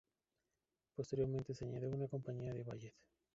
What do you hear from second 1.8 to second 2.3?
una